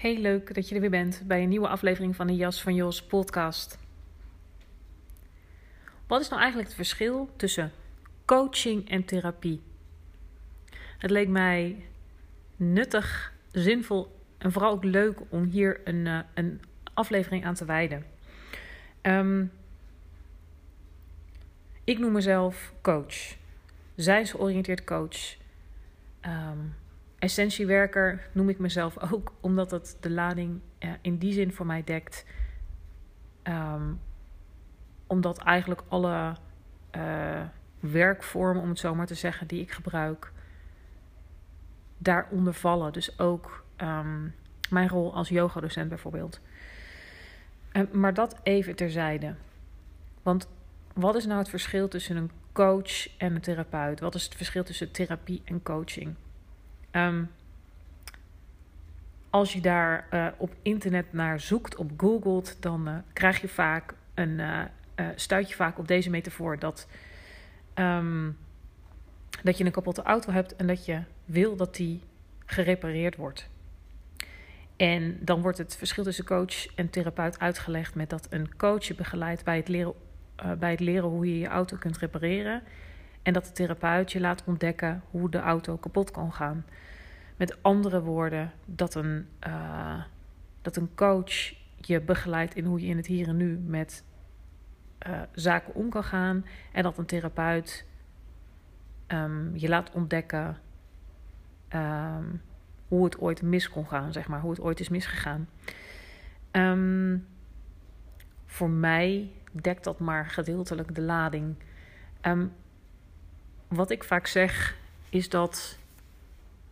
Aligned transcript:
Heel 0.00 0.16
leuk 0.16 0.54
dat 0.54 0.68
je 0.68 0.74
er 0.74 0.80
weer 0.80 0.90
bent 0.90 1.22
bij 1.26 1.42
een 1.42 1.48
nieuwe 1.48 1.68
aflevering 1.68 2.16
van 2.16 2.26
de 2.26 2.36
Jas 2.36 2.62
van 2.62 2.74
Jos 2.74 3.02
podcast. 3.02 3.78
Wat 6.06 6.20
is 6.20 6.28
nou 6.28 6.40
eigenlijk 6.40 6.68
het 6.68 6.76
verschil 6.76 7.30
tussen 7.36 7.72
coaching 8.24 8.90
en 8.90 9.04
therapie? 9.04 9.60
Het 10.98 11.10
leek 11.10 11.28
mij 11.28 11.84
nuttig, 12.56 13.32
zinvol 13.52 14.20
en 14.38 14.52
vooral 14.52 14.72
ook 14.72 14.84
leuk 14.84 15.20
om 15.28 15.44
hier 15.44 15.80
een, 15.84 16.06
uh, 16.06 16.20
een 16.34 16.60
aflevering 16.94 17.44
aan 17.44 17.54
te 17.54 17.64
wijden. 17.64 18.04
Um, 19.02 19.52
ik 21.84 21.98
noem 21.98 22.12
mezelf 22.12 22.72
coach, 22.82 23.36
zijnsgeoriënteerd 23.94 24.84
coach. 24.84 25.36
Um, 26.26 26.74
Essentiewerker 27.20 28.28
noem 28.32 28.48
ik 28.48 28.58
mezelf 28.58 29.12
ook, 29.12 29.32
omdat 29.40 29.70
het 29.70 29.96
de 30.00 30.10
lading 30.10 30.60
in 31.00 31.18
die 31.18 31.32
zin 31.32 31.52
voor 31.52 31.66
mij 31.66 31.84
dekt. 31.84 32.24
Um, 33.42 34.00
omdat 35.06 35.38
eigenlijk 35.38 35.82
alle 35.88 36.36
uh, 36.96 37.42
werkvormen, 37.80 38.62
om 38.62 38.68
het 38.68 38.78
zo 38.78 38.94
maar 38.94 39.06
te 39.06 39.14
zeggen, 39.14 39.46
die 39.46 39.60
ik 39.60 39.70
gebruik, 39.70 40.32
daaronder 41.98 42.54
vallen. 42.54 42.92
Dus 42.92 43.18
ook 43.18 43.64
um, 43.76 44.34
mijn 44.70 44.88
rol 44.88 45.14
als 45.14 45.28
yogadocent 45.28 45.88
bijvoorbeeld. 45.88 46.40
Uh, 47.72 47.82
maar 47.92 48.14
dat 48.14 48.40
even 48.42 48.76
terzijde. 48.76 49.34
Want 50.22 50.48
wat 50.92 51.14
is 51.14 51.26
nou 51.26 51.38
het 51.38 51.48
verschil 51.48 51.88
tussen 51.88 52.16
een 52.16 52.30
coach 52.52 53.18
en 53.18 53.34
een 53.34 53.40
therapeut? 53.40 54.00
Wat 54.00 54.14
is 54.14 54.24
het 54.24 54.34
verschil 54.34 54.64
tussen 54.64 54.92
therapie 54.92 55.42
en 55.44 55.62
coaching? 55.62 56.14
Um, 56.92 57.30
als 59.30 59.52
je 59.52 59.60
daar 59.60 60.06
uh, 60.12 60.26
op 60.36 60.54
internet 60.62 61.12
naar 61.12 61.40
zoekt, 61.40 61.76
op 61.76 61.90
googelt, 61.96 62.56
dan 62.60 62.88
uh, 62.88 62.94
krijg 63.12 63.40
je 63.40 63.48
vaak 63.48 63.94
een, 64.14 64.38
uh, 64.38 64.64
stuit 65.14 65.48
je 65.48 65.54
vaak 65.54 65.78
op 65.78 65.88
deze 65.88 66.10
metafoor 66.10 66.58
dat, 66.58 66.88
um, 67.74 68.36
dat 69.42 69.58
je 69.58 69.64
een 69.64 69.72
kapotte 69.72 70.02
auto 70.02 70.32
hebt 70.32 70.56
en 70.56 70.66
dat 70.66 70.84
je 70.84 71.02
wil 71.24 71.56
dat 71.56 71.74
die 71.74 72.00
gerepareerd 72.46 73.16
wordt. 73.16 73.48
En 74.76 75.18
dan 75.20 75.40
wordt 75.40 75.58
het 75.58 75.76
verschil 75.76 76.04
tussen 76.04 76.24
coach 76.24 76.74
en 76.74 76.90
therapeut 76.90 77.38
uitgelegd 77.38 77.94
met 77.94 78.10
dat 78.10 78.26
een 78.30 78.56
coach 78.56 78.84
je 78.84 78.94
begeleidt 78.94 79.44
bij 79.44 79.56
het 79.56 79.68
leren, 79.68 79.94
bij 80.58 80.70
het 80.70 80.80
leren 80.80 81.08
hoe 81.08 81.26
je 81.26 81.38
je 81.38 81.46
auto 81.46 81.76
kunt 81.76 81.98
repareren. 81.98 82.62
En 83.22 83.32
dat 83.32 83.44
de 83.44 83.52
therapeut 83.52 84.12
je 84.12 84.20
laat 84.20 84.44
ontdekken 84.44 85.02
hoe 85.10 85.30
de 85.30 85.38
auto 85.38 85.76
kapot 85.76 86.10
kan 86.10 86.32
gaan. 86.32 86.64
Met 87.36 87.62
andere 87.62 88.02
woorden, 88.02 88.52
dat 88.64 88.94
een, 88.94 89.26
uh, 89.46 90.02
dat 90.62 90.76
een 90.76 90.94
coach 90.94 91.54
je 91.76 92.00
begeleidt 92.00 92.54
in 92.54 92.64
hoe 92.64 92.80
je 92.80 92.86
in 92.86 92.96
het 92.96 93.06
hier 93.06 93.28
en 93.28 93.36
nu 93.36 93.58
met 93.58 94.04
uh, 95.06 95.20
zaken 95.32 95.74
om 95.74 95.90
kan 95.90 96.04
gaan. 96.04 96.44
En 96.72 96.82
dat 96.82 96.98
een 96.98 97.06
therapeut 97.06 97.86
um, 99.08 99.56
je 99.56 99.68
laat 99.68 99.90
ontdekken 99.90 100.58
um, 101.74 102.42
hoe 102.88 103.04
het 103.04 103.18
ooit 103.18 103.42
mis 103.42 103.70
kon 103.70 103.86
gaan, 103.86 104.12
zeg 104.12 104.28
maar, 104.28 104.40
hoe 104.40 104.50
het 104.50 104.60
ooit 104.60 104.80
is 104.80 104.88
misgegaan. 104.88 105.48
Um, 106.52 107.26
voor 108.46 108.70
mij 108.70 109.30
dekt 109.52 109.84
dat 109.84 109.98
maar 109.98 110.26
gedeeltelijk 110.26 110.94
de 110.94 111.02
lading. 111.02 111.54
Wat 113.70 113.90
ik 113.90 114.04
vaak 114.04 114.26
zeg 114.26 114.76
is 115.08 115.28
dat 115.28 115.78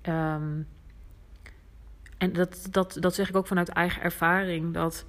Um, 0.08 0.66
en 2.18 2.32
dat, 2.32 2.68
dat, 2.70 2.96
dat 3.00 3.14
zeg 3.14 3.28
ik 3.28 3.36
ook 3.36 3.46
vanuit 3.46 3.68
eigen 3.68 4.02
ervaring. 4.02 4.74
Dat 4.74 5.04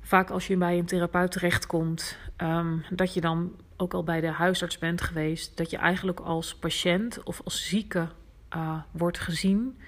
vaak 0.00 0.30
als 0.30 0.46
je 0.46 0.56
bij 0.56 0.78
een 0.78 0.86
therapeut 0.86 1.30
terechtkomt, 1.32 2.18
um, 2.36 2.84
dat 2.90 3.14
je 3.14 3.20
dan 3.20 3.56
ook 3.76 3.94
al 3.94 4.04
bij 4.04 4.20
de 4.20 4.30
huisarts 4.30 4.78
bent 4.78 5.00
geweest, 5.00 5.56
dat 5.56 5.70
je 5.70 5.76
eigenlijk 5.76 6.20
als 6.20 6.54
patiënt 6.54 7.22
of 7.22 7.40
als 7.44 7.68
zieke 7.68 8.08
uh, 8.56 8.78
wordt 8.90 9.18
gezien 9.18 9.78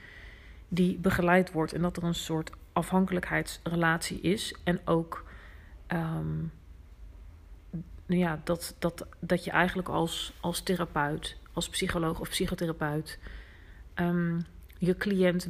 die 0.68 0.98
begeleid 0.98 1.52
wordt. 1.52 1.72
En 1.72 1.82
dat 1.82 1.96
er 1.96 2.04
een 2.04 2.14
soort 2.14 2.50
afhankelijkheidsrelatie 2.72 4.20
is. 4.20 4.54
En 4.64 4.80
ook 4.84 5.24
um, 5.88 6.52
ja, 8.06 8.40
dat, 8.44 8.76
dat, 8.78 9.06
dat 9.20 9.44
je 9.44 9.50
eigenlijk 9.50 9.88
als, 9.88 10.32
als 10.40 10.60
therapeut, 10.60 11.36
als 11.52 11.68
psycholoog 11.68 12.20
of 12.20 12.28
psychotherapeut 12.28 13.18
um, 13.94 14.44
je 14.78 14.96
cliënt 14.96 15.48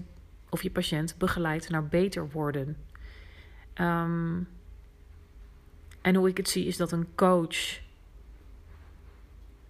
of 0.49 0.63
je 0.63 0.71
patiënt 0.71 1.19
begeleidt 1.19 1.71
naar 1.71 1.87
beter 1.87 2.31
worden. 2.31 2.77
Um, 3.75 4.49
en 6.01 6.15
hoe 6.15 6.29
ik 6.29 6.37
het 6.37 6.49
zie 6.49 6.67
is 6.67 6.77
dat 6.77 6.93
een 6.93 7.09
coach 7.15 7.81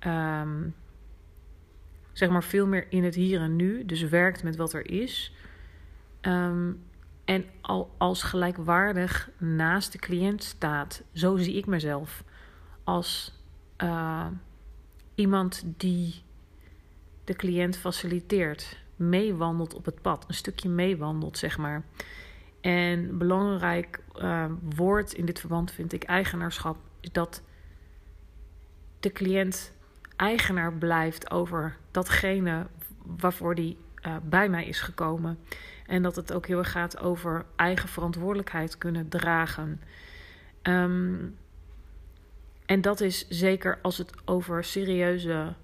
um, 0.00 0.74
zeg 2.12 2.28
maar 2.28 2.44
veel 2.44 2.66
meer 2.66 2.86
in 2.88 3.04
het 3.04 3.14
hier 3.14 3.40
en 3.40 3.56
nu, 3.56 3.84
dus 3.84 4.02
werkt 4.02 4.42
met 4.42 4.56
wat 4.56 4.72
er 4.72 4.90
is. 4.90 5.32
En 7.24 7.44
al 7.60 7.94
als 7.98 8.22
gelijkwaardig 8.22 9.30
naast 9.38 9.92
de 9.92 9.98
cliënt 9.98 10.44
staat. 10.44 11.02
Zo 11.12 11.36
zie 11.36 11.56
ik 11.56 11.66
mezelf. 11.66 12.24
Als 12.86 13.32
uh, 13.82 14.26
iemand 15.14 15.62
die 15.76 16.22
de 17.24 17.34
cliënt 17.34 17.76
faciliteert, 17.76 18.78
meewandelt 18.96 19.74
op 19.74 19.84
het 19.84 20.02
pad, 20.02 20.24
een 20.28 20.34
stukje 20.34 20.68
meewandelt, 20.68 21.38
zeg 21.38 21.58
maar. 21.58 21.84
En 22.60 23.18
belangrijk 23.18 24.00
uh, 24.16 24.44
woord 24.74 25.12
in 25.12 25.26
dit 25.26 25.40
verband 25.40 25.70
vind 25.70 25.92
ik 25.92 26.02
eigenaarschap, 26.02 26.76
is 27.00 27.12
dat 27.12 27.42
de 29.00 29.12
cliënt 29.12 29.72
eigenaar 30.16 30.72
blijft 30.72 31.30
over 31.30 31.76
datgene 31.90 32.66
waarvoor 33.02 33.54
die 33.54 33.76
uh, 34.06 34.16
bij 34.22 34.48
mij 34.48 34.66
is 34.66 34.80
gekomen. 34.80 35.38
En 35.86 36.02
dat 36.02 36.16
het 36.16 36.32
ook 36.32 36.46
heel 36.46 36.58
erg 36.58 36.70
gaat 36.70 36.98
over 36.98 37.46
eigen 37.56 37.88
verantwoordelijkheid 37.88 38.78
kunnen 38.78 39.08
dragen. 39.08 39.80
Um, 40.62 41.36
en 42.66 42.80
dat 42.80 43.00
is 43.00 43.28
zeker 43.28 43.78
als 43.82 43.98
het 43.98 44.12
over 44.24 44.64
serieuze 44.64 45.54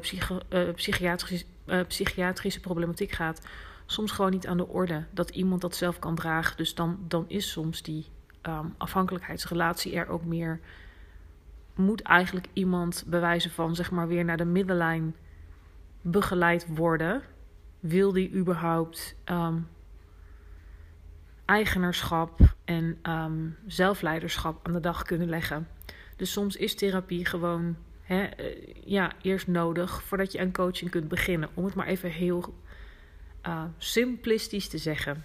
psycho, 0.00 0.38
uh, 0.48 0.72
psychiatrische, 0.74 1.44
uh, 1.66 1.80
psychiatrische 1.86 2.60
problematiek 2.60 3.10
gaat, 3.10 3.46
soms 3.86 4.10
gewoon 4.10 4.30
niet 4.30 4.46
aan 4.46 4.56
de 4.56 4.68
orde. 4.68 5.04
Dat 5.10 5.30
iemand 5.30 5.60
dat 5.60 5.76
zelf 5.76 5.98
kan 5.98 6.14
dragen. 6.14 6.56
Dus 6.56 6.74
dan, 6.74 6.98
dan 7.08 7.24
is 7.28 7.50
soms 7.50 7.82
die 7.82 8.06
um, 8.42 8.74
afhankelijkheidsrelatie 8.78 9.94
er 9.94 10.08
ook 10.08 10.24
meer. 10.24 10.60
Moet 11.74 12.02
eigenlijk 12.02 12.46
iemand 12.52 13.04
bewijzen 13.06 13.50
van, 13.50 13.74
zeg 13.74 13.90
maar, 13.90 14.08
weer 14.08 14.24
naar 14.24 14.36
de 14.36 14.44
middenlijn 14.44 15.14
begeleid 16.00 16.66
worden? 16.68 17.22
Wil 17.80 18.12
die 18.12 18.34
überhaupt 18.34 19.16
um, 19.24 19.68
eigenaarschap 21.44 22.40
en 22.64 22.98
um, 23.02 23.56
zelfleiderschap 23.66 24.66
aan 24.66 24.72
de 24.72 24.80
dag 24.80 25.02
kunnen 25.02 25.28
leggen? 25.28 25.68
Dus 26.22 26.32
soms 26.32 26.56
is 26.56 26.74
therapie 26.74 27.24
gewoon 27.24 27.76
hè, 28.02 28.28
ja, 28.84 29.12
eerst 29.22 29.46
nodig 29.46 30.02
voordat 30.02 30.32
je 30.32 30.40
aan 30.40 30.52
coaching 30.52 30.90
kunt 30.90 31.08
beginnen. 31.08 31.48
Om 31.54 31.64
het 31.64 31.74
maar 31.74 31.86
even 31.86 32.10
heel 32.10 32.54
uh, 33.46 33.64
simplistisch 33.78 34.68
te 34.68 34.78
zeggen. 34.78 35.24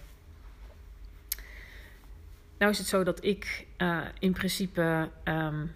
Nou 2.57 2.71
is 2.71 2.77
het 2.77 2.87
zo 2.87 3.03
dat 3.03 3.23
ik 3.23 3.67
uh, 3.77 4.05
in 4.19 4.33
principe 4.33 5.09
um, 5.23 5.73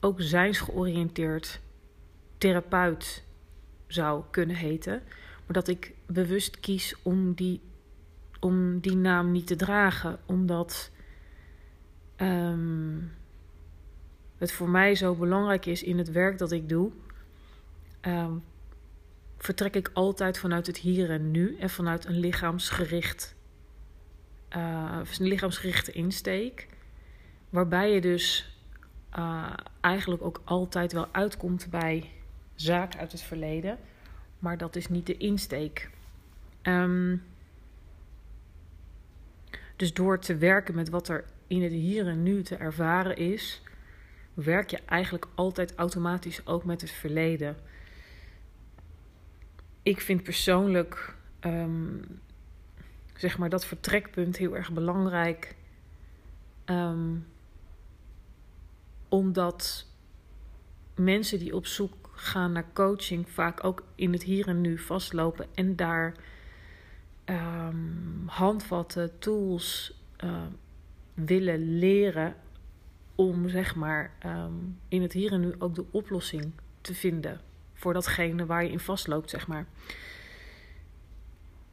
ook 0.00 0.20
zijnsgeoriënteerd 0.20 1.60
therapeut 2.38 3.24
zou 3.86 4.24
kunnen 4.30 4.56
heten. 4.56 5.02
Maar 5.46 5.54
dat 5.54 5.68
ik 5.68 5.94
bewust 6.06 6.60
kies 6.60 6.94
om 7.02 7.34
die, 7.34 7.60
om 8.40 8.80
die 8.80 8.96
naam 8.96 9.32
niet 9.32 9.46
te 9.46 9.56
dragen. 9.56 10.18
Omdat 10.26 10.90
um, 12.16 13.12
het 14.38 14.52
voor 14.52 14.68
mij 14.68 14.94
zo 14.94 15.14
belangrijk 15.14 15.66
is 15.66 15.82
in 15.82 15.98
het 15.98 16.12
werk 16.12 16.38
dat 16.38 16.52
ik 16.52 16.68
doe. 16.68 16.90
Um, 18.02 18.42
vertrek 19.38 19.74
ik 19.74 19.90
altijd 19.92 20.38
vanuit 20.38 20.66
het 20.66 20.76
hier 20.76 21.10
en 21.10 21.30
nu 21.30 21.56
en 21.58 21.70
vanuit 21.70 22.04
een 22.04 22.18
lichaamsgericht, 22.18 23.34
uh, 24.56 25.00
een 25.18 25.26
lichaamsgerichte 25.26 25.92
insteek. 25.92 26.68
Waarbij 27.50 27.92
je 27.92 28.00
dus 28.00 28.56
uh, 29.18 29.52
eigenlijk 29.80 30.22
ook 30.22 30.40
altijd 30.44 30.92
wel 30.92 31.08
uitkomt 31.12 31.66
bij 31.70 32.10
zaken 32.54 33.00
uit 33.00 33.12
het 33.12 33.22
verleden. 33.22 33.78
Maar 34.38 34.58
dat 34.58 34.76
is 34.76 34.88
niet 34.88 35.06
de 35.06 35.16
insteek. 35.16 35.90
Um, 36.62 37.22
dus 39.76 39.94
door 39.94 40.18
te 40.18 40.36
werken 40.36 40.74
met 40.74 40.88
wat 40.88 41.08
er 41.08 41.24
in 41.46 41.62
het 41.62 41.72
hier 41.72 42.06
en 42.06 42.22
nu 42.22 42.42
te 42.42 42.56
ervaren 42.56 43.16
is, 43.16 43.62
werk 44.36 44.70
je 44.70 44.78
eigenlijk 44.84 45.26
altijd 45.34 45.74
automatisch 45.74 46.46
ook 46.46 46.64
met 46.64 46.80
het 46.80 46.90
verleden. 46.90 47.56
Ik 49.82 50.00
vind 50.00 50.22
persoonlijk 50.22 51.14
um, 51.40 52.02
zeg 53.16 53.38
maar 53.38 53.48
dat 53.48 53.66
vertrekpunt 53.66 54.36
heel 54.36 54.56
erg 54.56 54.72
belangrijk. 54.72 55.54
Um, 56.64 57.26
omdat 59.08 59.86
mensen 60.94 61.38
die 61.38 61.54
op 61.54 61.66
zoek 61.66 62.10
gaan 62.12 62.52
naar 62.52 62.72
coaching 62.72 63.28
vaak 63.28 63.64
ook 63.64 63.82
in 63.94 64.12
het 64.12 64.22
hier 64.22 64.48
en 64.48 64.60
nu 64.60 64.78
vastlopen 64.78 65.46
en 65.54 65.76
daar 65.76 66.14
um, 67.24 68.22
handvatten, 68.26 69.18
tools 69.18 70.00
willen 71.14 71.78
leren 71.78 72.36
om 73.16 73.48
zeg 73.48 73.74
maar 73.74 74.12
um, 74.26 74.78
in 74.88 75.02
het 75.02 75.12
hier 75.12 75.32
en 75.32 75.40
nu 75.40 75.54
ook 75.58 75.74
de 75.74 75.84
oplossing 75.90 76.52
te 76.80 76.94
vinden 76.94 77.40
voor 77.74 77.92
datgene 77.92 78.46
waar 78.46 78.64
je 78.64 78.70
in 78.70 78.80
vastloopt, 78.80 79.30
zeg 79.30 79.46
maar. 79.46 79.66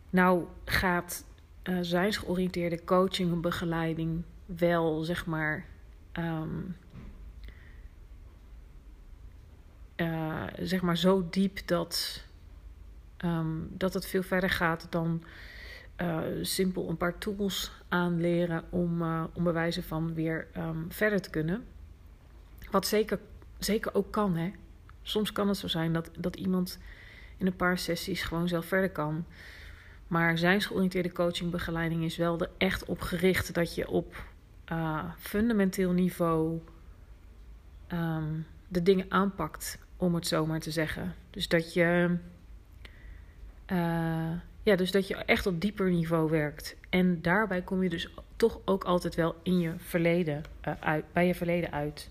Nou 0.10 0.46
gaat 0.66 1.26
uh, 1.64 1.78
zijnsgeoriënteerde 1.82 2.84
coaching 2.84 3.32
en 3.32 3.42
begeleiding 3.42 4.24
wel, 4.46 5.04
zeg 5.04 5.26
maar, 5.26 5.66
um, 6.14 6.76
uh, 9.96 10.44
zeg 10.60 10.82
maar 10.82 10.98
zo 10.98 11.28
diep 11.30 11.68
dat, 11.68 12.24
um, 13.18 13.70
dat 13.78 13.94
het 13.94 14.06
veel 14.06 14.24
verder 14.24 14.50
gaat 14.50 14.88
dan 14.90 15.24
uh, 16.02 16.20
simpel 16.42 16.90
een 16.90 16.98
paar 16.98 17.18
tools 17.18 17.72
aanleren 17.90 18.64
om, 18.70 19.02
uh, 19.02 19.24
om 19.34 19.44
bewijzen 19.44 19.84
van 19.84 20.14
weer 20.14 20.48
um, 20.58 20.86
verder 20.90 21.22
te 21.22 21.30
kunnen. 21.30 21.66
Wat 22.72 22.88
zeker, 22.88 23.20
zeker 23.60 23.96
ook 23.96 24.12
kan, 24.12 24.36
hè. 24.36 24.52
Soms 25.02 25.32
kan 25.32 25.48
het 25.48 25.58
zo 25.58 25.68
zijn 25.68 25.94
dat, 25.94 26.10
dat 26.18 26.36
iemand 26.36 26.80
in 27.38 27.46
een 27.46 27.56
paar 27.56 27.78
sessies 27.78 28.24
gewoon 28.24 28.48
zelf 28.48 28.66
verder 28.66 28.90
kan. 28.90 29.26
Maar 30.08 30.38
zijnsgeoriënteerde 30.38 31.12
coachingbegeleiding 31.12 32.04
is 32.04 32.18
wel 32.18 32.40
er 32.40 32.50
echt 32.58 32.86
op 32.86 33.02
gericht 33.02 33.54
dat 33.54 33.76
je 33.76 33.90
op 33.90 34.24
uh, 34.72 35.04
fundamenteel 35.18 35.92
niveau 35.92 36.60
um, 37.92 38.46
de 38.68 38.84
dingen 38.84 39.06
aanpakt, 39.10 39.78
om 39.98 40.16
het 40.16 40.28
zo 40.28 40.46
maar 40.46 40.60
te 40.60 40.72
zeggen. 40.72 41.16
Dus 41.30 41.48
dat 41.48 41.74
je. 41.74 42.18
Ja, 44.64 44.76
dus 44.76 44.92
dat 44.92 45.08
je 45.08 45.16
echt 45.16 45.46
op 45.46 45.62
dieper 45.62 45.90
niveau 45.90 46.30
werkt. 46.30 46.76
En 46.90 47.22
daarbij 47.22 47.62
kom 47.62 47.84
je 47.84 47.90
dus 47.90 48.10
toch 48.36 48.60
ook 48.66 48.84
altijd 48.84 49.16
wel 49.16 49.36
in 49.44 49.60
je 49.60 49.74
verleden 49.78 50.44
uit, 50.80 51.06
bij 51.14 51.28
je 51.28 51.36
verleden 51.36 51.72
uit. 51.72 52.10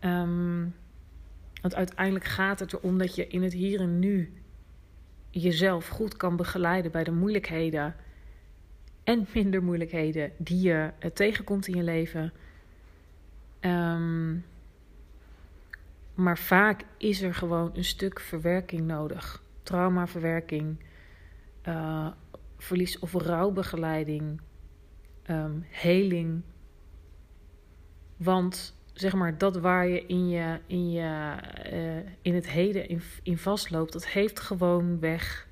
Um, 0.00 0.74
want 1.60 1.74
uiteindelijk 1.74 2.24
gaat 2.24 2.60
het 2.60 2.72
erom 2.72 2.98
dat 2.98 3.14
je 3.14 3.26
in 3.26 3.42
het 3.42 3.52
hier 3.52 3.80
en 3.80 3.98
nu 3.98 4.32
jezelf 5.30 5.88
goed 5.88 6.16
kan 6.16 6.36
begeleiden 6.36 6.90
bij 6.90 7.04
de 7.04 7.12
moeilijkheden 7.12 7.94
en 9.04 9.26
minder 9.34 9.62
moeilijkheden 9.62 10.32
die 10.36 10.60
je 10.60 10.90
uh, 11.00 11.10
tegenkomt 11.10 11.66
in 11.66 11.76
je 11.76 11.82
leven. 11.82 12.32
Um, 13.60 14.44
maar 16.14 16.38
vaak 16.38 16.84
is 16.96 17.22
er 17.22 17.34
gewoon 17.34 17.70
een 17.74 17.84
stuk 17.84 18.20
verwerking 18.20 18.86
nodig. 18.86 19.42
Traumaverwerking 19.62 20.76
uh, 21.68 22.08
verlies- 22.58 22.98
of 22.98 23.12
rouwbegeleiding, 23.12 24.40
um, 25.30 25.64
heling. 25.68 26.42
Want 28.16 28.76
zeg 28.92 29.14
maar, 29.14 29.38
dat 29.38 29.56
waar 29.56 29.86
je 29.86 30.06
in, 30.06 30.28
je, 30.28 30.58
in, 30.66 30.90
je, 30.90 31.34
uh, 31.72 32.10
in 32.22 32.34
het 32.34 32.48
heden 32.48 32.88
in, 32.88 33.02
in 33.22 33.38
vastloopt, 33.38 33.92
dat 33.92 34.06
heeft 34.06 34.40
gewoon 34.40 35.00
weg, 35.00 35.48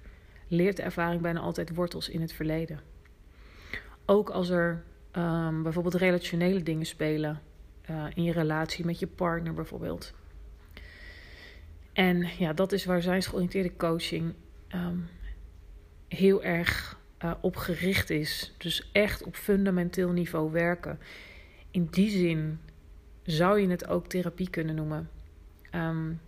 leert 0.48 0.76
de 0.76 0.82
ervaring 0.82 1.22
bijna 1.22 1.40
altijd 1.40 1.74
wortels 1.74 2.08
in 2.08 2.20
het 2.20 2.32
verleden. 2.32 2.80
Ook 4.06 4.30
als 4.30 4.48
er 4.48 4.82
um, 5.16 5.62
bijvoorbeeld 5.62 5.94
relationele 5.94 6.62
dingen 6.62 6.86
spelen, 6.86 7.40
uh, 7.90 8.04
in 8.14 8.22
je 8.22 8.32
relatie 8.32 8.84
met 8.84 8.98
je 8.98 9.06
partner 9.06 9.54
bijvoorbeeld. 9.54 10.14
En 11.92 12.28
ja, 12.38 12.52
dat 12.52 12.72
is 12.72 12.84
waar 12.84 13.02
zijnsgeoriënteerde 13.02 13.76
coaching 13.76 14.34
um, 14.74 15.08
heel 16.16 16.42
erg 16.42 16.98
uh, 17.24 17.32
op 17.40 17.56
gericht 17.56 18.10
is. 18.10 18.54
Dus 18.58 18.90
echt 18.92 19.22
op 19.22 19.36
fundamenteel 19.36 20.10
niveau 20.10 20.50
werken. 20.50 20.98
In 21.70 21.88
die 21.90 22.10
zin 22.10 22.60
zou 23.22 23.60
je 23.60 23.68
het 23.68 23.86
ook 23.86 24.06
therapie 24.06 24.50
kunnen 24.50 24.74
noemen. 24.74 25.10
Um, 25.74 26.20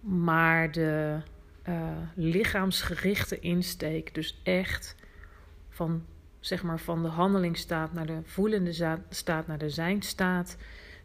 maar 0.00 0.72
de 0.72 1.20
uh, 1.68 1.96
lichaamsgerichte 2.14 3.38
insteek, 3.38 4.14
dus 4.14 4.40
echt 4.42 4.96
van, 5.68 6.04
zeg 6.40 6.62
maar, 6.62 6.80
van 6.80 7.02
de 7.02 7.08
handelingsstaat 7.08 7.92
naar 7.92 8.06
de 8.06 8.20
voelende 8.24 8.98
staat 9.08 9.46
naar 9.46 9.58
de 9.58 9.70
zijnstaat 9.70 10.56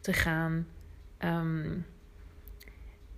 te 0.02 0.14
gaan. 0.14 0.68
Um, 1.20 1.86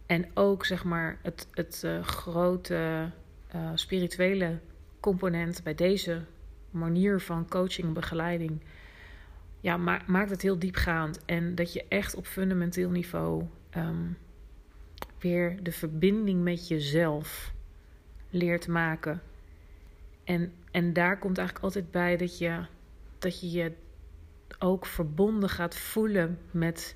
en 0.05 0.25
ook 0.33 0.65
zeg 0.65 0.83
maar 0.83 1.19
het, 1.21 1.47
het 1.51 1.81
uh, 1.85 2.03
grote 2.03 3.11
uh, 3.55 3.71
spirituele 3.75 4.59
component 4.99 5.63
bij 5.63 5.75
deze 5.75 6.23
manier 6.71 7.19
van 7.19 7.49
coaching 7.49 7.87
en 7.87 7.93
begeleiding. 7.93 8.61
Ja, 9.59 9.77
ma 9.77 10.01
maakt 10.05 10.29
het 10.29 10.41
heel 10.41 10.59
diepgaand. 10.59 11.25
En 11.25 11.55
dat 11.55 11.73
je 11.73 11.85
echt 11.87 12.15
op 12.15 12.25
fundamenteel 12.25 12.89
niveau 12.89 13.43
um, 13.77 14.17
weer 15.19 15.63
de 15.63 15.71
verbinding 15.71 16.43
met 16.43 16.67
jezelf 16.67 17.53
leert 18.29 18.67
maken. 18.67 19.21
En, 20.23 20.53
en 20.71 20.93
daar 20.93 21.19
komt 21.19 21.37
eigenlijk 21.37 21.65
altijd 21.65 21.91
bij 21.91 22.17
dat 22.17 22.37
je, 22.37 22.65
dat 23.19 23.41
je 23.41 23.51
je 23.51 23.71
ook 24.59 24.85
verbonden 24.85 25.49
gaat 25.49 25.75
voelen 25.75 26.39
met, 26.51 26.95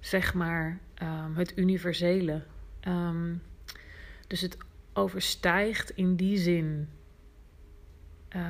zeg 0.00 0.34
maar, 0.34 0.78
um, 1.02 1.36
het 1.36 1.58
universele. 1.58 2.42
Um, 2.88 3.42
dus 4.26 4.40
het 4.40 4.56
overstijgt 4.94 5.90
in 5.90 6.16
die 6.16 6.36
zin. 6.36 6.88
Uh, 8.36 8.42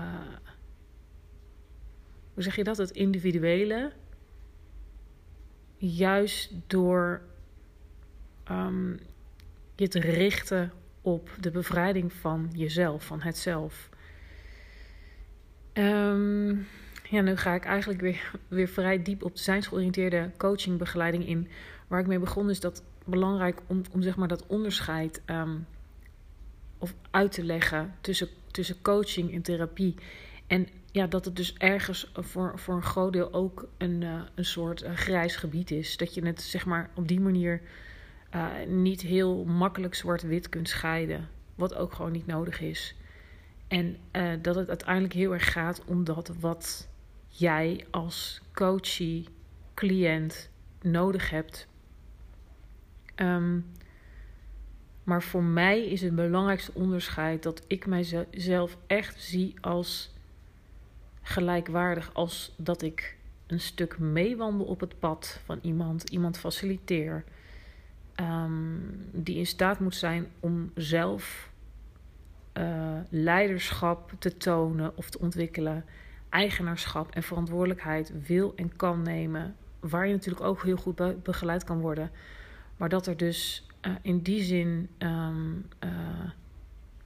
hoe 2.34 2.42
zeg 2.42 2.56
je 2.56 2.64
dat? 2.64 2.76
Het 2.76 2.90
individuele. 2.90 3.92
Juist 5.76 6.52
door 6.66 7.20
um, 8.50 8.98
je 9.74 9.88
te 9.88 10.00
richten 10.00 10.72
op 11.00 11.30
de 11.40 11.50
bevrijding 11.50 12.12
van 12.12 12.50
jezelf, 12.52 13.04
van 13.04 13.20
het 13.20 13.38
zelf. 13.38 13.88
Um, 15.72 16.66
ja, 17.10 17.20
nu 17.20 17.36
ga 17.36 17.54
ik 17.54 17.64
eigenlijk 17.64 18.00
weer, 18.00 18.32
weer 18.48 18.68
vrij 18.68 19.02
diep 19.02 19.22
op 19.22 19.34
de 19.34 19.42
zijnsgeoriënteerde 19.42 20.30
coachingbegeleiding 20.36 21.26
in. 21.26 21.48
Waar 21.88 22.00
ik 22.00 22.06
mee 22.06 22.18
begon 22.18 22.50
is 22.50 22.60
dat 22.60 22.82
belangrijk 23.04 23.60
om, 23.66 23.82
om 23.92 24.02
zeg 24.02 24.16
maar 24.16 24.28
dat 24.28 24.46
onderscheid 24.46 25.22
um, 25.26 25.66
of 26.84 26.94
uit 27.10 27.32
te 27.32 27.44
leggen 27.44 27.94
tussen, 28.00 28.28
tussen 28.50 28.82
coaching 28.82 29.32
en 29.32 29.42
therapie. 29.42 29.94
En 30.46 30.68
ja, 30.92 31.06
dat 31.06 31.24
het 31.24 31.36
dus 31.36 31.54
ergens 31.54 32.10
voor, 32.14 32.58
voor 32.58 32.74
een 32.74 32.82
groot 32.82 33.12
deel 33.12 33.32
ook 33.32 33.68
een, 33.78 34.00
uh, 34.00 34.20
een 34.34 34.44
soort 34.44 34.82
uh, 34.82 34.94
grijs 34.94 35.36
gebied 35.36 35.70
is. 35.70 35.96
Dat 35.96 36.14
je 36.14 36.26
het 36.26 36.42
zeg 36.42 36.66
maar 36.66 36.90
op 36.94 37.08
die 37.08 37.20
manier 37.20 37.60
uh, 38.34 38.46
niet 38.66 39.00
heel 39.00 39.44
makkelijk 39.44 39.94
zwart-wit 39.94 40.48
kunt 40.48 40.68
scheiden. 40.68 41.28
Wat 41.54 41.74
ook 41.74 41.92
gewoon 41.92 42.12
niet 42.12 42.26
nodig 42.26 42.60
is. 42.60 42.94
En 43.68 43.96
dat 44.42 44.54
het 44.54 44.68
uiteindelijk 44.68 45.14
heel 45.14 45.32
erg 45.32 45.52
gaat 45.52 45.84
om 45.84 46.04
dat 46.04 46.32
wat 46.40 46.88
jij 47.28 47.86
als 47.90 48.40
coachie, 48.52 49.28
cliënt 49.74 50.50
nodig 50.82 51.30
hebt. 51.30 51.66
Um, 53.16 53.66
maar 55.04 55.22
voor 55.22 55.42
mij 55.42 55.86
is 55.86 56.00
het 56.00 56.14
belangrijkste 56.14 56.74
onderscheid 56.74 57.42
dat 57.42 57.62
ik 57.66 57.86
mijzelf 57.86 58.76
echt 58.86 59.22
zie 59.22 59.54
als 59.60 60.12
gelijkwaardig 61.22 62.14
als 62.14 62.54
dat 62.56 62.82
ik 62.82 63.16
een 63.46 63.60
stuk 63.60 63.98
meewandel 63.98 64.66
op 64.66 64.80
het 64.80 64.98
pad 64.98 65.40
van 65.44 65.58
iemand, 65.62 66.10
iemand 66.10 66.38
faciliteer, 66.38 67.24
um, 68.20 69.08
die 69.12 69.36
in 69.36 69.46
staat 69.46 69.80
moet 69.80 69.94
zijn 69.94 70.26
om 70.40 70.70
zelf 70.74 71.50
uh, 72.58 72.98
leiderschap 73.08 74.12
te 74.18 74.36
tonen 74.36 74.96
of 74.96 75.10
te 75.10 75.18
ontwikkelen, 75.18 75.84
eigenaarschap 76.28 77.14
en 77.14 77.22
verantwoordelijkheid 77.22 78.12
wil 78.26 78.52
en 78.56 78.76
kan 78.76 79.02
nemen, 79.02 79.56
waar 79.80 80.06
je 80.06 80.12
natuurlijk 80.12 80.44
ook 80.44 80.62
heel 80.62 80.76
goed 80.76 81.22
begeleid 81.22 81.64
kan 81.64 81.80
worden, 81.80 82.10
maar 82.76 82.88
dat 82.88 83.06
er 83.06 83.16
dus 83.16 83.66
uh, 83.86 83.92
in 84.02 84.18
die 84.18 84.42
zin, 84.42 84.88
um, 84.98 85.66
uh, 85.84 85.90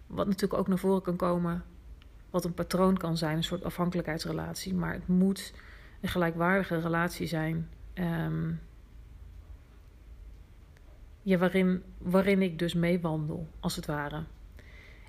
wat 0.07 0.27
natuurlijk 0.27 0.61
ook 0.61 0.69
naar 0.69 0.79
voren 0.79 1.03
kan 1.03 1.17
komen, 1.17 1.65
wat 2.31 2.45
een 2.45 2.55
patroon 2.55 2.97
kan 2.97 3.17
zijn, 3.17 3.37
een 3.37 3.45
soort 3.45 3.65
afhankelijkheidsrelatie, 3.65 4.75
maar 4.75 4.93
het 4.93 5.09
moet 5.09 5.53
een 6.01 6.09
gelijkwaardige 6.09 6.81
relatie 6.81 7.27
zijn. 7.27 7.69
Um, 7.95 8.61
ja, 11.23 11.39
waarin, 11.39 11.83
waarin 11.99 12.43
ik 12.43 12.59
dus 12.59 12.75
meewandel, 12.75 13.49
als 13.61 13.77
het 13.77 13.87
ware. 13.87 14.23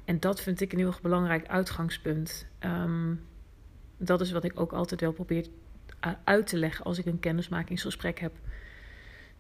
En 0.06 0.20
dat 0.20 0.42
vind 0.42 0.62
ik 0.62 0.72
een 0.72 0.80
heel 0.80 0.94
belangrijk 1.02 1.48
uitgangspunt. 1.48 2.48
Um, 2.60 3.22
dat 3.98 4.22
is 4.22 4.32
wat 4.32 4.44
ik 4.44 4.60
ook 4.60 4.72
altijd 4.72 5.02
wel 5.02 5.12
probeer 5.12 5.48
uit 6.24 6.48
te 6.48 6.58
leggen 6.58 6.86
als 6.86 6.98
ik 6.98 7.06
een 7.06 7.20
kennismakingsgesprek 7.20 8.20
heb. 8.20 8.34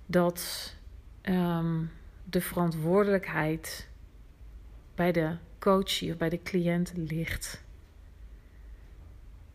Dat 0.05 0.75
um, 1.21 1.91
de 2.23 2.41
verantwoordelijkheid 2.41 3.89
bij 4.95 5.11
de 5.11 5.35
coachie 5.59 6.11
of 6.11 6.17
bij 6.17 6.29
de 6.29 6.43
cliënt 6.43 6.93
ligt. 6.95 7.63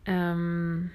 Um, 0.03 0.91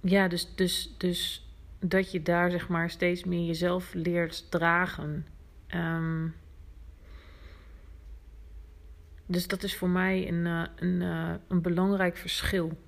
ja, 0.00 0.28
dus, 0.28 0.54
dus, 0.54 0.94
dus 0.98 1.48
dat 1.78 2.10
je 2.10 2.22
daar 2.22 2.50
zeg 2.50 2.68
maar 2.68 2.90
steeds 2.90 3.24
meer 3.24 3.46
jezelf 3.46 3.94
leert 3.94 4.50
dragen. 4.50 5.26
Um, 5.74 6.34
dus 9.26 9.46
dat 9.46 9.62
is 9.62 9.76
voor 9.76 9.88
mij 9.88 10.28
een, 10.28 10.46
uh, 10.46 10.64
een, 10.76 11.00
uh, 11.00 11.34
een 11.48 11.60
belangrijk 11.60 12.16
verschil. 12.16 12.78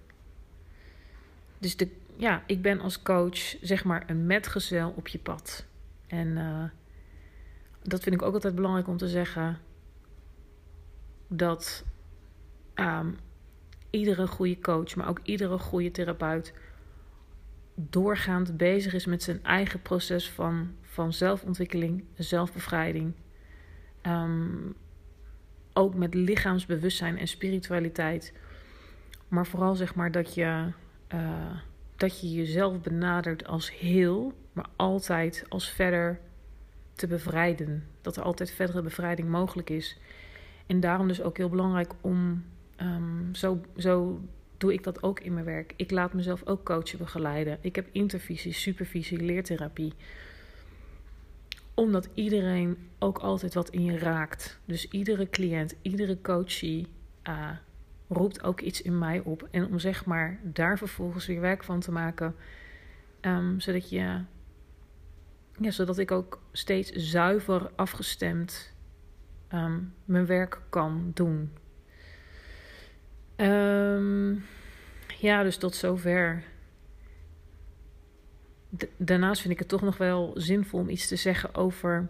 Dus 1.59 1.77
de, 1.77 1.89
ja, 2.23 2.43
ik 2.47 2.63
ben 2.63 2.81
als 2.81 3.03
coach 3.03 3.57
zeg 3.61 3.85
maar 3.85 4.05
een 4.07 4.27
metgezel 4.27 4.93
op 4.97 5.09
je 5.09 5.19
pad. 5.19 5.67
En 6.07 6.29
uh, 6.29 6.65
dat 7.83 8.03
vind 8.03 8.15
ik 8.15 8.23
ook 8.23 8.35
altijd 8.35 8.55
belangrijk 8.55 8.89
om 8.89 8.97
te 8.97 9.09
zeggen. 9.09 9.59
Dat 11.29 11.85
um, 12.75 13.17
iedere 13.91 14.27
goede 14.27 14.59
coach, 14.59 14.97
maar 14.97 15.09
ook 15.09 15.21
iedere 15.23 15.59
goede 15.59 15.91
therapeut 15.91 16.55
doorgaand 17.75 18.57
bezig 18.57 18.93
is 18.93 19.07
met 19.07 19.23
zijn 19.23 19.45
eigen 19.45 19.83
proces 19.83 20.31
van, 20.31 20.75
van 20.83 21.13
zelfontwikkeling, 21.13 22.05
zelfbevrijding. 22.17 23.15
Um, 24.03 24.75
ook 25.73 25.95
met 25.95 26.15
lichaamsbewustzijn 26.15 27.19
en 27.19 27.29
spiritualiteit. 27.29 28.33
Maar 29.29 29.47
vooral 29.47 29.75
zeg 29.75 29.95
maar 29.95 30.11
dat 30.11 30.35
je, 30.35 30.73
uh, 31.15 31.57
dat 32.03 32.21
je 32.21 32.33
jezelf 32.33 32.81
benadert 32.81 33.47
als 33.47 33.79
heel, 33.79 34.33
maar 34.53 34.69
altijd 34.77 35.45
als 35.49 35.69
verder 35.69 36.21
te 36.95 37.07
bevrijden. 37.07 37.87
Dat 38.01 38.17
er 38.17 38.23
altijd 38.23 38.51
verdere 38.51 38.83
bevrijding 38.83 39.29
mogelijk 39.29 39.71
is. 39.71 39.99
En 40.67 40.81
daarom 40.81 41.09
dus 41.09 41.23
ook 41.23 41.37
heel 41.37 41.49
belangrijk 41.49 41.93
om, 42.01 42.45
um, 42.81 43.35
zo, 43.35 43.61
zo 43.77 44.21
doe 44.57 44.73
ik 44.73 44.83
dat 44.85 45.03
ook 45.03 45.21
in 45.21 45.33
mijn 45.33 45.45
werk. 45.45 45.73
Ik 45.77 45.91
laat 45.91 46.13
mezelf 46.13 46.47
ook 46.47 46.65
coachen, 46.65 46.99
begeleiden. 46.99 47.59
Ik 47.61 47.77
heb 47.77 47.89
intervisie, 47.93 48.53
supervisie, 48.53 49.19
leertherapie. 49.19 49.93
Omdat 51.75 52.09
iedereen 52.15 52.77
ook 52.99 53.19
altijd 53.19 53.55
wat 53.55 53.71
in 53.71 53.85
je 53.85 53.99
raakt. 53.99 54.59
Dus 54.65 54.89
iedere 54.89 55.31
cliënt, 55.31 55.75
iedere 55.83 56.21
coachie 56.21 56.87
uh, 57.29 57.51
roept 58.13 58.43
ook 58.43 58.61
iets 58.61 58.83
in 58.83 58.99
mij 58.99 59.21
op. 59.21 59.49
En 59.51 59.67
om 59.67 59.79
zeg 59.79 60.05
maar 60.05 60.41
daar 60.43 60.79
vervolgens 60.79 61.27
weer 61.27 61.41
werk 61.41 61.65
van 61.65 61.81
te 61.81 61.93
maken. 61.93 62.35
Um, 63.21 63.61
zodat 63.61 63.91
je. 63.91 64.21
Ja, 65.61 65.71
zodat 65.71 65.99
ik 65.99 66.11
ook 66.11 66.41
steeds 66.53 66.91
zuiver 66.91 67.71
afgestemd 67.77 68.75
um, 69.53 69.95
mijn 70.05 70.27
werk 70.27 70.61
kan 70.69 71.11
doen. 71.15 71.53
Um, 73.37 74.45
ja, 75.19 75.43
dus 75.43 75.57
tot 75.57 75.75
zover. 75.75 76.43
daarnaast 78.97 79.41
vind 79.41 79.53
ik 79.53 79.59
het 79.59 79.69
toch 79.69 79.83
nog 79.83 79.97
wel 79.97 80.33
zinvol 80.37 80.81
om 80.81 80.89
iets 80.89 81.09
te 81.09 81.17
zeggen 81.17 81.55
over 81.55 82.09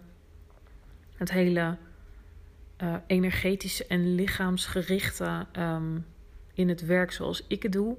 het 1.16 1.30
hele 1.30 1.76
uh, 2.82 2.94
energetische 3.06 3.86
en 3.86 4.14
lichaamsgerichte 4.14 5.46
um, 5.58 6.06
in 6.54 6.68
het 6.68 6.86
werk 6.86 7.12
zoals 7.12 7.44
ik 7.46 7.62
het 7.62 7.72
doe. 7.72 7.96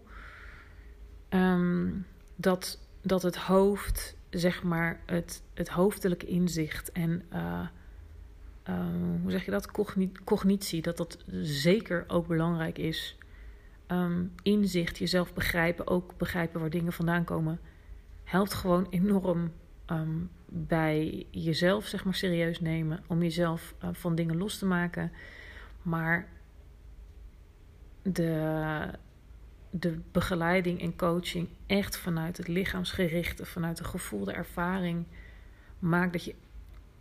Um, 1.30 2.06
dat, 2.36 2.80
dat 3.02 3.22
het 3.22 3.36
hoofd, 3.36 4.16
zeg 4.30 4.64
maar, 4.64 5.00
het, 5.06 5.44
het 5.54 5.70
hoofdelijke 5.70 6.26
inzicht 6.26 6.92
en 6.92 7.24
uh, 7.34 7.68
uh, 8.70 8.86
hoe 9.22 9.32
zeg 9.32 9.46
je 9.46 9.52
dat? 9.52 9.72
cognitie, 10.24 10.82
dat 10.82 10.98
dat 10.98 11.18
zeker 11.42 12.04
ook 12.08 12.28
belangrijk 12.28 12.78
is 12.78 13.18
inzicht, 14.44 14.98
jezelf 14.98 15.34
begrijpen, 15.34 15.88
ook 15.88 16.18
begrijpen 16.18 16.60
waar 16.60 16.70
dingen 16.70 16.94
vandaan 16.94 17.24
komen, 17.24 17.60
helpt 18.24 18.54
gewoon 18.54 18.88
enorm 18.90 19.52
bij 20.56 21.26
jezelf, 21.30 21.86
zeg 21.86 22.04
maar, 22.04 22.16
serieus 22.16 22.60
nemen. 22.60 23.04
Om 23.08 23.22
jezelf 23.22 23.74
uh, 23.84 23.90
van 23.92 24.16
dingen 24.16 24.38
los 24.38 24.58
te 24.58 24.66
maken. 24.66 25.12
Maar 25.82 26.28
de, 28.02 28.90
de 29.70 30.00
begeleiding 30.12 30.82
en 30.82 30.96
coaching 30.96 31.48
echt 31.66 31.98
vanuit 31.98 32.38
het 32.38 32.48
lichaamsgerichte, 32.48 33.46
vanuit 33.46 33.78
de 33.78 33.84
gevoelde 33.84 34.34
ervaring, 34.34 35.06
maakt 35.80 36.14
dat 36.14 36.24
je, 36.24 36.36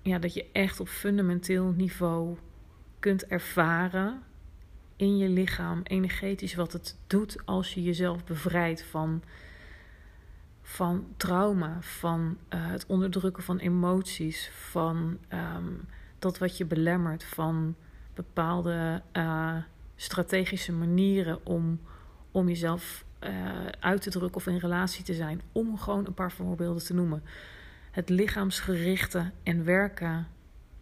ja, 0.03 0.19
dat 0.19 0.35
je 0.35 0.47
echt 0.53 0.81
op 0.81 0.89
fundamenteel 0.89 1.71
niveau 1.71 2.37
kunt 2.99 3.27
ervaren 3.27 4.23
in 4.97 5.17
je 5.17 5.29
lichaam, 5.29 5.81
energetisch, 5.83 6.55
wat 6.55 6.73
het 6.73 6.97
doet 7.07 7.37
als 7.45 7.75
je 7.75 7.83
jezelf 7.83 8.25
bevrijdt 8.25 8.83
van, 8.83 9.23
van 10.63 11.07
trauma, 11.17 11.77
van 11.81 12.39
uh, 12.55 12.71
het 12.71 12.87
onderdrukken 12.87 13.43
van 13.43 13.59
emoties, 13.59 14.51
van 14.53 15.19
um, 15.29 15.89
dat 16.19 16.39
wat 16.39 16.57
je 16.57 16.65
belemmert, 16.65 17.25
van 17.25 17.75
bepaalde 18.15 19.03
uh, 19.13 19.57
strategische 19.97 20.73
manieren 20.73 21.47
om, 21.47 21.81
om 22.31 22.49
jezelf 22.49 23.05
uh, 23.25 23.31
uit 23.81 24.03
te 24.03 24.11
drukken 24.11 24.37
of 24.37 24.47
in 24.47 24.57
relatie 24.57 25.05
te 25.05 25.15
zijn. 25.15 25.41
Om 25.53 25.79
gewoon 25.79 26.07
een 26.07 26.15
paar 26.15 26.33
voorbeelden 26.33 26.85
te 26.85 26.95
noemen. 26.95 27.23
Het 27.91 28.09
lichaamsgerichte 28.09 29.31
en 29.43 29.65
werken 29.65 30.27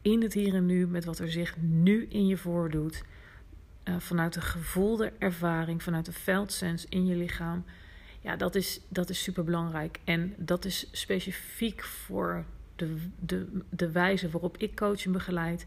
in 0.02 0.22
het 0.22 0.32
hier 0.32 0.54
en 0.54 0.66
nu 0.66 0.86
met 0.86 1.04
wat 1.04 1.18
er 1.18 1.30
zich 1.30 1.56
nu 1.60 2.06
in 2.08 2.26
je 2.26 2.36
voordoet 2.36 3.04
uh, 3.84 3.94
vanuit 3.98 4.32
de 4.32 4.40
gevoelde 4.40 5.12
ervaring, 5.18 5.82
vanuit 5.82 6.04
de 6.04 6.12
veldsens 6.12 6.86
in 6.88 7.06
je 7.06 7.16
lichaam. 7.16 7.64
Ja, 8.20 8.36
dat 8.36 8.54
is, 8.54 8.80
dat 8.88 9.08
is 9.08 9.22
super 9.22 9.44
belangrijk. 9.44 10.00
En 10.04 10.34
dat 10.36 10.64
is 10.64 10.88
specifiek 10.92 11.84
voor 11.84 12.44
de, 12.76 12.96
de, 13.18 13.62
de 13.68 13.90
wijze 13.90 14.30
waarop 14.30 14.56
ik 14.56 14.76
coach 14.76 15.06
begeleid. 15.06 15.66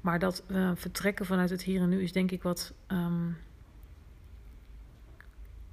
Maar 0.00 0.18
dat 0.18 0.44
uh, 0.48 0.70
vertrekken 0.74 1.26
vanuit 1.26 1.50
het 1.50 1.62
hier 1.62 1.80
en 1.80 1.88
nu 1.88 2.02
is 2.02 2.12
denk 2.12 2.30
ik 2.30 2.42
wat. 2.42 2.72
Um, 2.88 3.36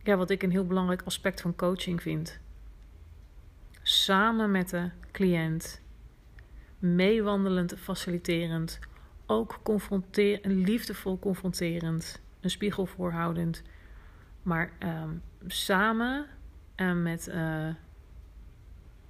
ja, 0.04 0.16
wat 0.16 0.30
ik 0.30 0.44
een 0.44 0.52
heel 0.52 0.66
belangrijk 0.66 1.02
aspect 1.02 1.42
van 1.42 1.56
coaching 1.56 2.02
vind. 2.02 2.40
Samen 3.82 4.52
met 4.52 4.70
de 4.70 4.90
cliënt, 5.12 5.82
meewandelend, 6.80 7.74
faciliterend, 7.78 8.80
ook 9.26 9.60
confronteer, 9.64 10.40
liefdevol 10.44 11.20
confronterend, 11.20 12.22
een 12.42 12.50
spiegel 12.50 12.86
voorhoudend, 12.86 13.62
maar 14.42 14.72
um, 14.80 15.22
samen 15.48 16.26
uh, 16.78 16.94
met, 16.94 17.28
uh, 17.28 17.68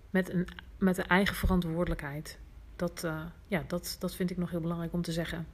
met 0.10 0.34
een, 0.34 0.48
met 0.78 0.98
een 0.98 1.08
eigen 1.08 1.36
verantwoordelijkheid. 1.36 2.40
Dat, 2.76 3.04
uh, 3.06 3.22
ja, 3.48 3.64
dat, 3.68 3.96
dat 4.00 4.16
vind 4.16 4.32
ik 4.32 4.38
nog 4.38 4.50
heel 4.50 4.62
belangrijk 4.62 4.94
om 4.94 5.02
te 5.02 5.12
zeggen. 5.12 5.48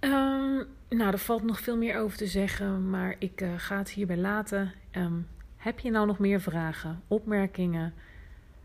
Um, 0.00 0.66
nou, 0.88 1.12
er 1.12 1.18
valt 1.18 1.42
nog 1.42 1.60
veel 1.60 1.76
meer 1.76 1.98
over 1.98 2.16
te 2.16 2.26
zeggen, 2.26 2.90
maar 2.90 3.14
ik 3.18 3.44
ga 3.56 3.78
het 3.78 3.90
hierbij 3.90 4.16
laten. 4.16 4.72
Um, 4.92 5.28
heb 5.56 5.78
je 5.78 5.90
nou 5.90 6.06
nog 6.06 6.18
meer 6.18 6.40
vragen, 6.40 7.02
opmerkingen? 7.08 7.94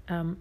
Um, 0.06 0.38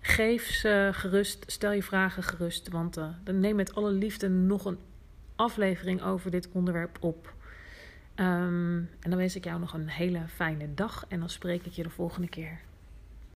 geef 0.00 0.46
ze 0.46 0.90
gerust, 0.92 1.44
stel 1.46 1.72
je 1.72 1.82
vragen 1.82 2.22
gerust, 2.22 2.68
want 2.68 2.94
dan 3.24 3.40
neem 3.40 3.56
met 3.56 3.74
alle 3.74 3.90
liefde 3.90 4.28
nog 4.28 4.64
een 4.64 4.78
aflevering 5.36 6.02
over 6.02 6.30
dit 6.30 6.48
onderwerp 6.52 6.96
op. 7.00 7.34
en 8.18 8.88
dan 9.00 9.16
wens 9.16 9.36
ik 9.36 9.44
jou 9.44 9.60
nog 9.60 9.72
een 9.72 9.88
hele 9.88 10.20
fijne 10.28 10.74
dag 10.74 11.04
en 11.08 11.18
dan 11.18 11.28
spreek 11.28 11.66
ik 11.66 11.72
je 11.72 11.82
de 11.82 11.90
volgende 11.90 12.28
keer. 12.28 12.60